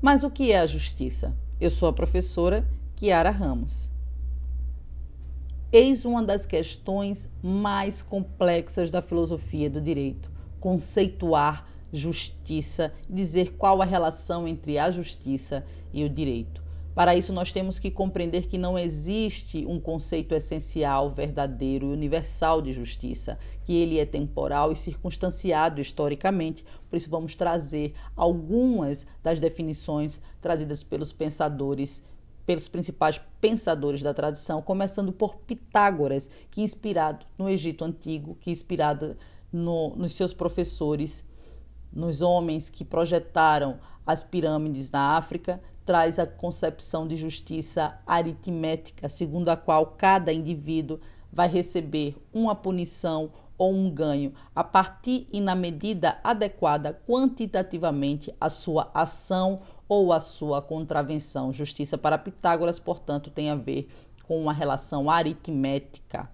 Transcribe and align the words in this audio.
Mas 0.00 0.22
o 0.22 0.30
que 0.30 0.52
é 0.52 0.60
a 0.60 0.66
justiça? 0.66 1.34
Eu 1.58 1.70
sou 1.70 1.88
a 1.88 1.92
professora 1.92 2.68
Kiara 2.94 3.30
Ramos. 3.30 3.88
Eis 5.72 6.04
uma 6.04 6.22
das 6.22 6.44
questões 6.44 7.30
mais 7.42 8.02
complexas 8.02 8.90
da 8.90 9.00
filosofia 9.00 9.70
do 9.70 9.80
direito: 9.80 10.30
conceituar 10.60 11.66
justiça, 11.92 12.92
dizer 13.08 13.52
qual 13.52 13.80
a 13.80 13.84
relação 13.86 14.46
entre 14.46 14.78
a 14.78 14.90
justiça 14.90 15.64
e 15.92 16.04
o 16.04 16.10
direito. 16.10 16.62
Para 16.96 17.14
isso, 17.14 17.30
nós 17.30 17.52
temos 17.52 17.78
que 17.78 17.90
compreender 17.90 18.46
que 18.46 18.56
não 18.56 18.78
existe 18.78 19.66
um 19.66 19.78
conceito 19.78 20.34
essencial, 20.34 21.10
verdadeiro 21.10 21.88
e 21.88 21.92
universal 21.92 22.62
de 22.62 22.72
justiça, 22.72 23.38
que 23.64 23.76
ele 23.76 23.98
é 23.98 24.06
temporal 24.06 24.72
e 24.72 24.76
circunstanciado 24.76 25.78
historicamente. 25.78 26.64
Por 26.88 26.96
isso, 26.96 27.10
vamos 27.10 27.36
trazer 27.36 27.92
algumas 28.16 29.06
das 29.22 29.38
definições 29.38 30.18
trazidas 30.40 30.82
pelos 30.82 31.12
pensadores 31.12 32.02
pelos 32.46 32.68
principais 32.68 33.20
pensadores 33.40 34.02
da 34.02 34.14
tradição, 34.14 34.62
começando 34.62 35.12
por 35.12 35.34
Pitágoras, 35.34 36.30
que 36.50 36.62
inspirado 36.62 37.26
no 37.36 37.50
Egito 37.50 37.84
Antigo, 37.84 38.38
que 38.40 38.52
inspirado 38.52 39.16
no, 39.52 39.96
nos 39.96 40.12
seus 40.12 40.32
professores, 40.32 41.24
nos 41.92 42.22
homens 42.22 42.70
que 42.70 42.84
projetaram 42.84 43.80
as 44.06 44.22
pirâmides 44.22 44.92
na 44.92 45.16
África, 45.16 45.60
traz 45.86 46.18
a 46.18 46.26
concepção 46.26 47.06
de 47.06 47.16
justiça 47.16 47.96
aritmética, 48.04 49.08
segundo 49.08 49.48
a 49.48 49.56
qual 49.56 49.86
cada 49.96 50.32
indivíduo 50.32 50.98
vai 51.32 51.48
receber 51.48 52.16
uma 52.34 52.56
punição 52.56 53.30
ou 53.56 53.72
um 53.72 53.90
ganho 53.90 54.34
a 54.54 54.62
partir 54.62 55.28
e 55.32 55.40
na 55.40 55.54
medida 55.54 56.18
adequada 56.22 57.00
quantitativamente 57.06 58.34
à 58.40 58.50
sua 58.50 58.90
ação 58.92 59.60
ou 59.88 60.12
à 60.12 60.20
sua 60.20 60.60
contravenção. 60.60 61.52
Justiça 61.52 61.96
para 61.96 62.18
Pitágoras, 62.18 62.78
portanto, 62.78 63.30
tem 63.30 63.48
a 63.48 63.54
ver 63.54 63.88
com 64.24 64.40
uma 64.40 64.52
relação 64.52 65.08
aritmética. 65.08 66.28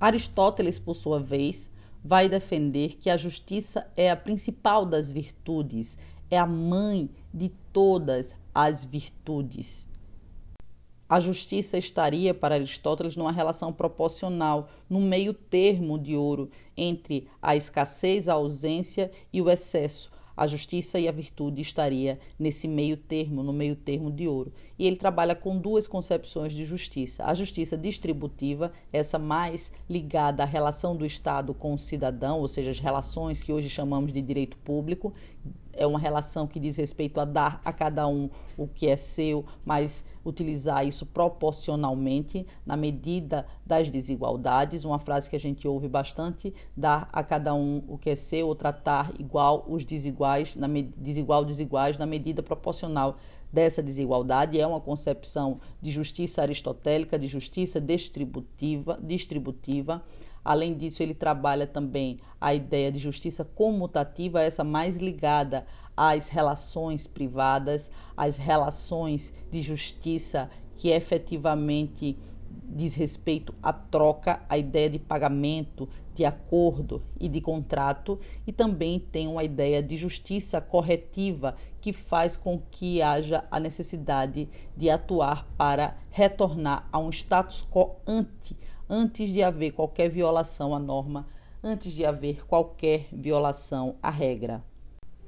Aristóteles, 0.00 0.78
por 0.80 0.94
sua 0.94 1.20
vez, 1.20 1.70
vai 2.04 2.28
defender 2.28 2.96
que 3.00 3.08
a 3.08 3.16
justiça 3.16 3.86
é 3.96 4.10
a 4.10 4.16
principal 4.16 4.84
das 4.84 5.12
virtudes, 5.12 5.96
é 6.32 6.38
a 6.38 6.46
mãe 6.46 7.10
de 7.32 7.50
todas 7.74 8.34
as 8.54 8.86
virtudes. 8.86 9.86
A 11.06 11.20
justiça 11.20 11.76
estaria, 11.76 12.32
para 12.32 12.54
Aristóteles, 12.54 13.16
numa 13.16 13.30
relação 13.30 13.70
proporcional, 13.70 14.70
no 14.88 14.98
meio 14.98 15.34
termo 15.34 15.98
de 15.98 16.16
ouro 16.16 16.50
entre 16.74 17.28
a 17.42 17.54
escassez, 17.54 18.30
a 18.30 18.32
ausência 18.32 19.12
e 19.30 19.42
o 19.42 19.50
excesso, 19.50 20.10
a 20.42 20.46
justiça 20.48 20.98
e 20.98 21.06
a 21.06 21.12
virtude 21.12 21.62
estaria 21.62 22.18
nesse 22.36 22.66
meio 22.66 22.96
termo, 22.96 23.44
no 23.44 23.52
meio 23.52 23.76
termo 23.76 24.10
de 24.10 24.26
ouro. 24.26 24.52
E 24.76 24.84
ele 24.84 24.96
trabalha 24.96 25.36
com 25.36 25.56
duas 25.56 25.86
concepções 25.86 26.52
de 26.52 26.64
justiça. 26.64 27.24
A 27.24 27.32
justiça 27.32 27.76
distributiva, 27.76 28.72
essa 28.92 29.20
mais 29.20 29.72
ligada 29.88 30.42
à 30.42 30.46
relação 30.46 30.96
do 30.96 31.06
Estado 31.06 31.54
com 31.54 31.74
o 31.74 31.78
cidadão, 31.78 32.40
ou 32.40 32.48
seja, 32.48 32.70
as 32.70 32.80
relações 32.80 33.40
que 33.40 33.52
hoje 33.52 33.70
chamamos 33.70 34.12
de 34.12 34.20
direito 34.20 34.56
público, 34.58 35.14
é 35.72 35.86
uma 35.86 35.98
relação 35.98 36.48
que 36.48 36.58
diz 36.58 36.76
respeito 36.76 37.20
a 37.20 37.24
dar 37.24 37.60
a 37.64 37.72
cada 37.72 38.08
um 38.08 38.28
o 38.56 38.66
que 38.66 38.88
é 38.88 38.96
seu, 38.96 39.46
mas 39.64 40.04
utilizar 40.24 40.86
isso 40.86 41.06
proporcionalmente 41.06 42.46
na 42.64 42.76
medida 42.76 43.46
das 43.64 43.90
desigualdades. 43.90 44.84
Uma 44.84 44.98
frase 44.98 45.28
que 45.28 45.36
a 45.36 45.40
gente 45.40 45.66
ouve 45.66 45.88
bastante: 45.88 46.52
dar 46.76 47.08
a 47.12 47.22
cada 47.22 47.54
um 47.54 47.82
o 47.88 47.98
que 47.98 48.10
é 48.10 48.16
seu, 48.16 48.48
ou 48.48 48.54
tratar 48.54 49.12
igual 49.18 49.64
os 49.68 49.84
desiguais, 49.84 50.56
na 50.56 50.68
desigual 50.96 51.44
desiguais 51.44 51.98
na 51.98 52.06
medida 52.06 52.42
proporcional 52.42 53.16
dessa 53.52 53.82
desigualdade. 53.82 54.58
É 54.58 54.66
uma 54.66 54.80
concepção 54.80 55.60
de 55.80 55.90
justiça 55.90 56.42
aristotélica, 56.42 57.18
de 57.18 57.26
justiça 57.26 57.80
distributiva, 57.80 58.98
distributiva 59.02 60.02
Além 60.44 60.74
disso, 60.74 61.02
ele 61.02 61.14
trabalha 61.14 61.66
também 61.66 62.18
a 62.40 62.54
ideia 62.54 62.90
de 62.90 62.98
justiça 62.98 63.44
comutativa, 63.44 64.42
essa 64.42 64.64
mais 64.64 64.96
ligada 64.96 65.64
às 65.96 66.28
relações 66.28 67.06
privadas, 67.06 67.90
às 68.16 68.36
relações 68.36 69.32
de 69.50 69.62
justiça 69.62 70.50
que 70.76 70.88
efetivamente 70.88 72.18
diz 72.74 72.94
respeito 72.94 73.54
à 73.62 73.72
troca, 73.72 74.42
à 74.48 74.58
ideia 74.58 74.88
de 74.90 74.98
pagamento, 74.98 75.88
de 76.14 76.24
acordo 76.24 77.02
e 77.18 77.28
de 77.28 77.40
contrato, 77.40 78.18
e 78.46 78.52
também 78.52 78.98
tem 78.98 79.26
uma 79.28 79.44
ideia 79.44 79.82
de 79.82 79.96
justiça 79.96 80.60
corretiva 80.60 81.54
que 81.80 81.92
faz 81.92 82.36
com 82.36 82.60
que 82.70 83.00
haja 83.00 83.44
a 83.50 83.60
necessidade 83.60 84.48
de 84.76 84.90
atuar 84.90 85.46
para 85.56 85.96
retornar 86.10 86.88
a 86.90 86.98
um 86.98 87.10
status 87.10 87.66
quo 87.70 87.96
ante 88.06 88.56
antes 88.94 89.30
de 89.30 89.42
haver 89.42 89.72
qualquer 89.72 90.10
violação 90.10 90.74
à 90.74 90.78
norma, 90.78 91.26
antes 91.64 91.94
de 91.94 92.04
haver 92.04 92.44
qualquer 92.44 93.08
violação 93.10 93.96
à 94.02 94.10
regra. 94.10 94.62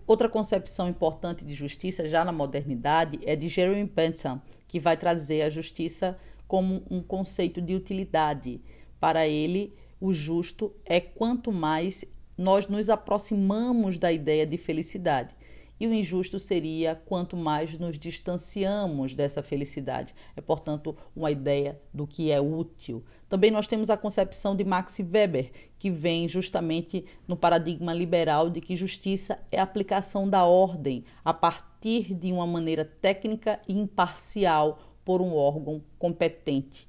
Outra 0.06 0.28
concepção 0.28 0.86
importante 0.86 1.46
de 1.46 1.54
justiça 1.54 2.06
já 2.06 2.26
na 2.26 2.30
modernidade 2.30 3.18
é 3.24 3.34
de 3.34 3.48
Jeremy 3.48 3.84
Bentham, 3.84 4.42
que 4.68 4.78
vai 4.78 4.98
trazer 4.98 5.40
a 5.40 5.48
justiça 5.48 6.18
como 6.46 6.82
um 6.90 7.02
conceito 7.02 7.62
de 7.62 7.74
utilidade. 7.74 8.60
Para 9.00 9.26
ele, 9.26 9.72
o 9.98 10.12
justo 10.12 10.70
é 10.84 11.00
quanto 11.00 11.50
mais 11.50 12.04
nós 12.36 12.68
nos 12.68 12.90
aproximamos 12.90 13.98
da 13.98 14.12
ideia 14.12 14.46
de 14.46 14.58
felicidade 14.58 15.34
e 15.78 15.86
o 15.86 15.92
injusto 15.92 16.38
seria 16.38 16.94
quanto 16.94 17.36
mais 17.36 17.78
nos 17.78 17.98
distanciamos 17.98 19.14
dessa 19.14 19.42
felicidade. 19.42 20.14
É, 20.36 20.40
portanto, 20.40 20.96
uma 21.14 21.30
ideia 21.30 21.80
do 21.92 22.06
que 22.06 22.30
é 22.30 22.40
útil. 22.40 23.04
Também 23.28 23.50
nós 23.50 23.66
temos 23.66 23.90
a 23.90 23.96
concepção 23.96 24.54
de 24.54 24.64
Max 24.64 24.98
Weber, 24.98 25.50
que 25.78 25.90
vem 25.90 26.28
justamente 26.28 27.04
no 27.26 27.36
paradigma 27.36 27.92
liberal 27.92 28.48
de 28.48 28.60
que 28.60 28.76
justiça 28.76 29.38
é 29.50 29.58
a 29.58 29.64
aplicação 29.64 30.28
da 30.28 30.44
ordem 30.44 31.04
a 31.24 31.34
partir 31.34 32.14
de 32.14 32.32
uma 32.32 32.46
maneira 32.46 32.84
técnica 32.84 33.60
e 33.68 33.76
imparcial 33.76 34.78
por 35.04 35.20
um 35.20 35.34
órgão 35.34 35.82
competente. 35.98 36.88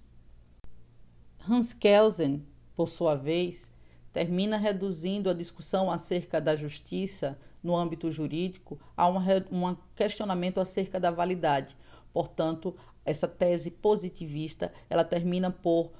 Hans 1.49 1.73
Kelsen, 1.73 2.45
por 2.75 2.89
sua 2.89 3.15
vez, 3.15 3.69
termina 4.13 4.57
reduzindo 4.57 5.29
a 5.29 5.33
discussão 5.33 5.91
acerca 5.91 6.39
da 6.39 6.55
justiça 6.55 7.37
no 7.65 7.75
âmbito 7.75 8.11
jurídico 8.11 8.79
a 8.95 9.09
um 9.09 9.75
questionamento 9.95 10.59
acerca 10.59 10.99
da 10.99 11.09
validade. 11.09 11.75
Portanto, 12.13 12.75
essa 13.03 13.27
tese 13.27 13.71
positivista 13.71 14.71
ela 14.87 15.03
termina 15.03 15.49
por 15.49 15.91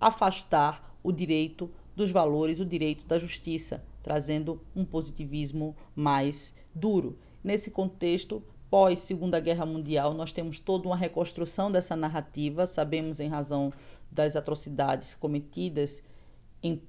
afastar 0.00 0.98
o 1.02 1.12
direito 1.12 1.70
dos 1.94 2.10
valores, 2.10 2.58
o 2.58 2.66
direito 2.66 3.06
da 3.06 3.18
justiça, 3.20 3.84
trazendo 4.02 4.60
um 4.74 4.84
positivismo 4.84 5.76
mais 5.94 6.52
duro. 6.74 7.16
Nesse 7.42 7.70
contexto, 7.70 8.42
pós 8.68 8.98
Segunda 8.98 9.38
Guerra 9.38 9.64
Mundial, 9.64 10.12
nós 10.12 10.32
temos 10.32 10.58
toda 10.58 10.88
uma 10.88 10.96
reconstrução 10.96 11.70
dessa 11.70 11.94
narrativa, 11.94 12.66
sabemos 12.66 13.20
em 13.20 13.28
razão 13.28 13.72
das 14.10 14.34
atrocidades 14.34 15.14
cometidas 15.14 16.02
em 16.62 16.82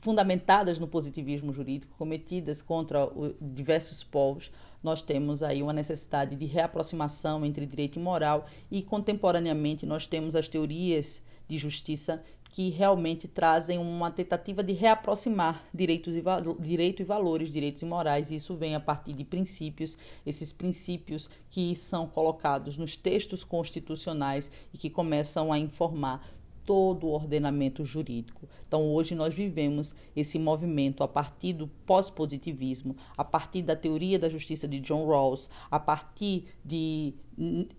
fundamentadas 0.00 0.78
no 0.78 0.86
positivismo 0.86 1.52
jurídico, 1.52 1.94
cometidas 1.96 2.60
contra 2.60 3.08
diversos 3.40 4.02
povos, 4.02 4.50
nós 4.82 5.02
temos 5.02 5.42
aí 5.42 5.62
uma 5.62 5.72
necessidade 5.72 6.36
de 6.36 6.44
reaproximação 6.44 7.44
entre 7.44 7.66
direito 7.66 7.98
e 7.98 8.02
moral 8.02 8.46
e 8.70 8.82
contemporaneamente 8.82 9.86
nós 9.86 10.06
temos 10.06 10.36
as 10.36 10.48
teorias 10.48 11.22
de 11.48 11.56
justiça 11.58 12.22
que 12.50 12.70
realmente 12.70 13.28
trazem 13.28 13.78
uma 13.78 14.10
tentativa 14.10 14.62
de 14.62 14.72
reaproximar 14.72 15.62
direitos 15.74 16.16
e 16.16 16.22
direito 16.58 17.02
e 17.02 17.04
valores, 17.04 17.50
direitos 17.50 17.82
e 17.82 17.84
morais, 17.84 18.30
e 18.30 18.36
isso 18.36 18.54
vem 18.54 18.74
a 18.74 18.80
partir 18.80 19.12
de 19.12 19.24
princípios, 19.24 19.98
esses 20.24 20.54
princípios 20.54 21.28
que 21.50 21.76
são 21.76 22.06
colocados 22.06 22.78
nos 22.78 22.96
textos 22.96 23.44
constitucionais 23.44 24.50
e 24.72 24.78
que 24.78 24.88
começam 24.88 25.52
a 25.52 25.58
informar 25.58 26.26
todo 26.66 27.06
o 27.06 27.12
ordenamento 27.12 27.84
jurídico. 27.84 28.48
Então, 28.66 28.92
hoje 28.92 29.14
nós 29.14 29.32
vivemos 29.32 29.94
esse 30.14 30.38
movimento 30.38 31.02
a 31.02 31.08
partir 31.08 31.52
do 31.52 31.68
pós-positivismo, 31.86 32.96
a 33.16 33.24
partir 33.24 33.62
da 33.62 33.76
teoria 33.76 34.18
da 34.18 34.28
justiça 34.28 34.66
de 34.66 34.80
John 34.80 35.06
Rawls, 35.06 35.48
a 35.70 35.78
partir 35.78 36.44
de 36.64 37.14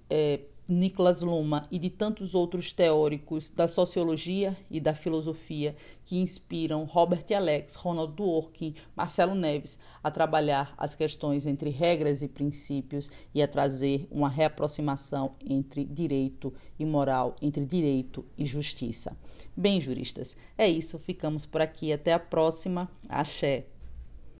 é, 0.10 0.40
Niklas 0.70 1.22
Luhmann 1.22 1.66
e 1.72 1.80
de 1.80 1.90
tantos 1.90 2.36
outros 2.36 2.74
teóricos 2.74 3.50
da 3.50 3.68
sociologia 3.68 4.56
e 4.70 4.80
da 4.80 4.94
filosofia 4.94 5.76
que 6.04 6.18
inspiram 6.18 6.84
Robert 6.84 7.26
Alex, 7.36 7.76
Ronald 7.76 8.14
Dworkin, 8.14 8.76
Marcelo 8.96 9.36
Neves 9.36 9.80
a 10.04 10.12
trabalhar 10.12 10.74
as 10.78 10.94
questões 10.96 11.46
entre 11.46 11.70
regras 11.70 12.22
e 12.22 12.28
princípios 12.28 13.10
e 13.34 13.42
a 13.42 13.48
trazer 13.48 14.08
uma 14.12 14.30
reaproximação 14.30 15.36
entre 15.46 15.86
direito 15.86 16.54
e 16.78 16.86
moral, 16.86 17.36
entre 17.42 17.66
direito 17.66 18.26
e 18.38 18.46
justiça. 18.46 19.18
Bem, 19.56 19.82
juristas, 19.82 20.36
é 20.58 20.68
isso. 20.68 21.00
Ficamos 21.00 21.46
por 21.46 21.62
aqui. 21.62 21.92
Até 21.92 22.14
a 22.14 22.20
próxima. 22.20 22.90
Axé. 23.10 23.66